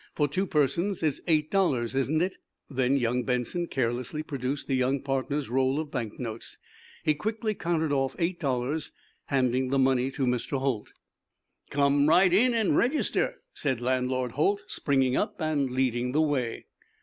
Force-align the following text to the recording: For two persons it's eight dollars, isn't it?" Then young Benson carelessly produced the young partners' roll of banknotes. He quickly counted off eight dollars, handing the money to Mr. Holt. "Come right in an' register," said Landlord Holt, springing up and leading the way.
For 0.15 0.27
two 0.27 0.47
persons 0.47 1.03
it's 1.03 1.21
eight 1.27 1.51
dollars, 1.51 1.93
isn't 1.93 2.23
it?" 2.23 2.37
Then 2.67 2.97
young 2.97 3.21
Benson 3.21 3.67
carelessly 3.67 4.23
produced 4.23 4.65
the 4.67 4.73
young 4.73 5.01
partners' 5.03 5.47
roll 5.47 5.79
of 5.79 5.91
banknotes. 5.91 6.57
He 7.03 7.13
quickly 7.13 7.53
counted 7.53 7.91
off 7.91 8.15
eight 8.17 8.39
dollars, 8.39 8.91
handing 9.25 9.69
the 9.69 9.77
money 9.77 10.09
to 10.13 10.25
Mr. 10.25 10.57
Holt. 10.57 10.91
"Come 11.69 12.09
right 12.09 12.33
in 12.33 12.55
an' 12.55 12.73
register," 12.73 13.43
said 13.53 13.79
Landlord 13.79 14.31
Holt, 14.31 14.63
springing 14.65 15.15
up 15.15 15.39
and 15.39 15.69
leading 15.69 16.13
the 16.13 16.21
way. 16.21 16.65